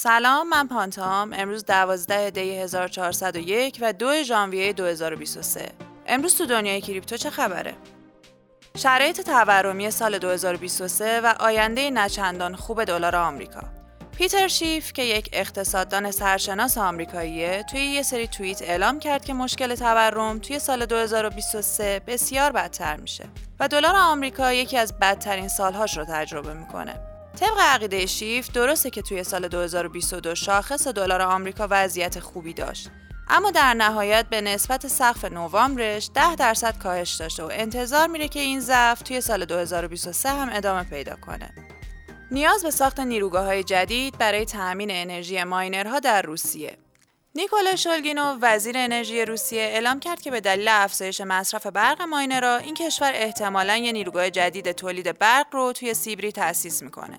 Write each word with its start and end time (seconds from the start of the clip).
سلام 0.00 0.48
من 0.48 0.68
پانتام 0.68 1.32
امروز 1.32 1.64
12 1.64 2.30
دی 2.30 2.58
1401 2.58 3.78
و 3.80 3.92
2 3.92 4.22
ژانویه 4.22 4.72
2023 4.72 5.68
امروز 6.06 6.38
تو 6.38 6.46
دنیای 6.46 6.80
کریپتو 6.80 7.16
چه 7.16 7.30
خبره؟ 7.30 7.74
شرایط 8.76 9.20
تورمی 9.20 9.90
سال 9.90 10.18
2023 10.18 11.20
و 11.20 11.34
آینده 11.40 11.90
نچندان 11.90 12.56
خوب 12.56 12.84
دلار 12.84 13.16
آمریکا 13.16 13.62
پیتر 14.18 14.48
شیف 14.48 14.92
که 14.92 15.02
یک 15.02 15.28
اقتصاددان 15.32 16.10
سرشناس 16.10 16.78
آمریکاییه 16.78 17.64
توی 17.70 17.80
یه 17.80 18.02
سری 18.02 18.26
توییت 18.26 18.62
اعلام 18.62 18.98
کرد 18.98 19.24
که 19.24 19.34
مشکل 19.34 19.74
تورم 19.74 20.38
توی 20.38 20.58
سال 20.58 20.86
2023 20.86 22.00
بسیار 22.06 22.52
بدتر 22.52 22.96
میشه 22.96 23.24
و 23.60 23.68
دلار 23.68 23.96
آمریکا 23.96 24.52
یکی 24.52 24.78
از 24.78 24.98
بدترین 24.98 25.48
سالهاش 25.48 25.98
رو 25.98 26.04
تجربه 26.04 26.54
می‌کنه. 26.54 27.17
طبق 27.36 27.58
عقیده 27.60 28.06
شیف 28.06 28.50
درسته 28.52 28.90
که 28.90 29.02
توی 29.02 29.24
سال 29.24 29.48
2022 29.48 30.34
شاخص 30.34 30.88
دلار 30.88 31.22
آمریکا 31.22 31.68
وضعیت 31.70 32.20
خوبی 32.20 32.52
داشت 32.52 32.90
اما 33.28 33.50
در 33.50 33.74
نهایت 33.74 34.26
به 34.30 34.40
نسبت 34.40 34.86
سقف 34.86 35.24
نوامبرش 35.24 36.10
10 36.14 36.36
درصد 36.36 36.78
کاهش 36.78 37.14
داشته 37.14 37.42
و 37.42 37.48
انتظار 37.52 38.06
میره 38.06 38.28
که 38.28 38.40
این 38.40 38.60
ضعف 38.60 39.02
توی 39.02 39.20
سال 39.20 39.44
2023 39.44 40.28
هم 40.28 40.48
ادامه 40.52 40.82
پیدا 40.84 41.16
کنه. 41.16 41.54
نیاز 42.30 42.62
به 42.62 42.70
ساخت 42.70 43.00
نیروگاه 43.00 43.44
های 43.44 43.64
جدید 43.64 44.18
برای 44.18 44.44
تأمین 44.44 44.90
انرژی 44.90 45.44
ماینرها 45.44 45.98
در 45.98 46.22
روسیه 46.22 46.78
نیکولا 47.34 47.76
شولگینو 47.76 48.38
وزیر 48.42 48.78
انرژی 48.78 49.24
روسیه 49.24 49.60
اعلام 49.60 50.00
کرد 50.00 50.20
که 50.20 50.30
به 50.30 50.40
دلیل 50.40 50.68
افزایش 50.68 51.20
مصرف 51.20 51.66
برق 51.66 52.02
ماینرها 52.02 52.56
این 52.56 52.74
کشور 52.74 53.12
احتمالا 53.14 53.76
یه 53.76 53.92
نیروگاه 53.92 54.30
جدید 54.30 54.72
تولید 54.72 55.18
برق 55.18 55.46
رو 55.52 55.72
توی 55.72 55.94
سیبری 55.94 56.32
تأسیس 56.32 56.82
می‌کنه. 56.82 57.18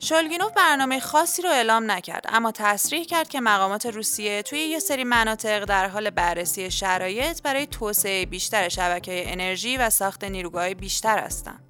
شولگینوف 0.00 0.52
برنامه 0.52 1.00
خاصی 1.00 1.42
رو 1.42 1.50
اعلام 1.50 1.90
نکرد 1.90 2.24
اما 2.28 2.52
تصریح 2.52 3.04
کرد 3.04 3.28
که 3.28 3.40
مقامات 3.40 3.86
روسیه 3.86 4.42
توی 4.42 4.58
یه 4.58 4.78
سری 4.78 5.04
مناطق 5.04 5.64
در 5.64 5.88
حال 5.88 6.10
بررسی 6.10 6.70
شرایط 6.70 7.42
برای 7.42 7.66
توسعه 7.66 8.26
بیشتر 8.26 8.68
شبکه 8.68 9.32
انرژی 9.32 9.76
و 9.76 9.90
ساخت 9.90 10.24
نیروگاه 10.24 10.74
بیشتر 10.74 11.18
هستند. 11.18 11.64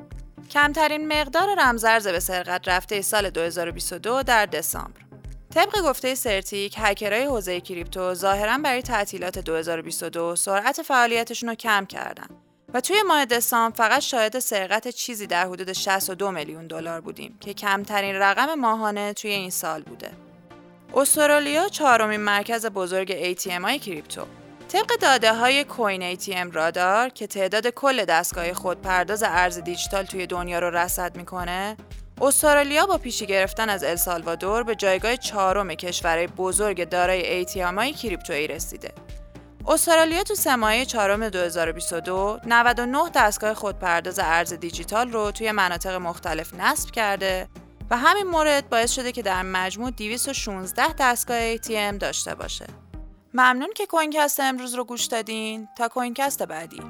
کمترین 0.51 1.09
مقدار 1.21 1.49
رمزرز 1.59 2.09
به 2.09 2.21
سرقت 2.21 2.69
رفته 2.69 3.03
سال 3.03 3.31
2022 3.31 4.23
در 4.23 4.47
دسامبر. 4.47 5.08
طبق 5.55 5.83
گفته 5.85 6.15
سرتیک، 6.15 6.75
هکرهای 6.79 7.25
حوزه 7.25 7.61
کریپتو 7.61 8.15
ظاهرا 8.15 8.59
برای 8.59 8.83
تعطیلات 8.83 9.39
2022 9.39 10.37
سرعت 10.37 10.83
فعالیتشون 10.83 11.49
رو 11.49 11.55
کم 11.55 11.87
کردن 11.87 12.27
و 12.75 12.81
توی 12.81 13.03
ماه 13.09 13.25
دسامبر 13.25 13.77
فقط 13.77 14.01
شاهد 14.01 14.39
سرقت 14.39 14.89
چیزی 14.89 15.27
در 15.27 15.47
حدود 15.47 15.73
62 15.73 16.31
میلیون 16.31 16.67
دلار 16.67 17.01
بودیم 17.01 17.39
که 17.41 17.55
کمترین 17.55 18.15
رقم 18.15 18.55
ماهانه 18.55 19.13
توی 19.13 19.31
این 19.31 19.51
سال 19.51 19.83
بوده. 19.83 20.11
استرالیا 20.95 21.69
چهارمین 21.69 22.21
مرکز 22.21 22.67
بزرگ 22.67 23.35
ATM 23.35 23.63
های 23.63 23.79
کریپتو 23.79 24.27
طبق 24.69 24.87
داده 25.01 25.35
های 25.35 25.65
کوین 25.65 26.17
ATM 26.17 26.53
رادار 26.53 27.09
که 27.09 27.27
تعداد 27.27 27.69
کل 27.69 28.05
دستگاه 28.05 28.53
خودپرداز 28.53 29.23
ارز 29.23 29.59
دیجیتال 29.59 30.05
توی 30.05 30.27
دنیا 30.27 30.59
رو 30.59 30.71
رصد 30.71 31.17
می‌کنه 31.17 31.77
استرالیا 32.21 32.87
با 32.87 32.99
پیشی 32.99 33.27
گرفتن 33.27 33.69
از 33.69 33.85
السالوادور 33.85 34.63
به 34.63 34.75
جایگاه 34.75 35.17
چهارم 35.17 35.69
کشورهای 35.69 36.27
بزرگ 36.27 36.89
دارای 36.89 37.47
ATM 37.47 37.57
های 37.57 37.93
کریپتویی 37.93 38.47
رسیده. 38.47 38.93
استرالیا 39.69 40.23
تو 40.23 40.35
سه 40.35 40.85
چهارم 40.87 41.29
2022 41.29 42.39
99 42.47 43.11
دستگاه 43.15 43.55
خودپرداز 43.55 44.19
ارز 44.19 44.53
دیجیتال 44.53 45.13
رو 45.13 45.31
توی 45.31 45.53
مناطق 45.53 45.95
مختلف 45.95 46.55
نصب 46.55 46.91
کرده 46.91 47.49
و 47.91 47.97
همین 47.97 48.27
مورد 48.27 48.69
باعث 48.69 48.93
شده 48.93 49.13
که 49.13 49.23
در 49.23 49.43
مجموع 49.43 49.91
216 49.91 50.95
دستگاه 50.99 51.57
ATM 51.57 51.99
داشته 52.01 52.35
باشه. 52.35 52.67
ممنون 53.35 53.69
که 53.77 53.87
کوینکست 53.87 54.41
امروز 54.41 54.75
رو 54.75 54.85
گوش 54.85 55.05
دادین 55.05 55.69
تا 55.77 55.89
کوینکست 55.89 56.43
بعدی 56.43 56.81